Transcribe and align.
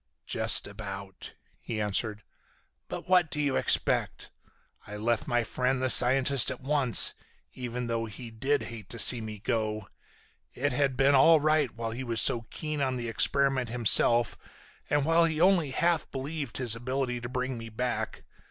"Just 0.25 0.65
about," 0.65 1.35
he 1.59 1.79
answered. 1.79 2.23
"But 2.87 3.07
what 3.07 3.29
do 3.29 3.39
you 3.39 3.55
expect? 3.55 4.31
I 4.87 4.97
left 4.97 5.27
my 5.27 5.43
friend 5.43 5.79
the 5.79 5.91
scientist 5.91 6.49
at 6.49 6.59
once, 6.61 7.13
even 7.53 7.85
though 7.85 8.05
he 8.05 8.31
did 8.31 8.63
hate 8.63 8.89
to 8.89 8.97
see 8.97 9.21
me 9.21 9.37
go. 9.37 9.87
It 10.55 10.73
had 10.73 10.97
been 10.97 11.13
all 11.13 11.39
right 11.39 11.69
while 11.75 11.91
he 11.91 12.03
was 12.03 12.19
so 12.19 12.47
keen 12.49 12.81
on 12.81 12.95
the 12.95 13.09
experiment 13.09 13.69
himself 13.69 14.35
and 14.89 15.05
while 15.05 15.25
he 15.25 15.39
only 15.39 15.69
half 15.69 16.09
believed 16.11 16.57
his 16.57 16.75
ability 16.75 17.21
to 17.21 17.29
bring 17.29 17.55
me 17.59 17.69
back. 17.69 18.23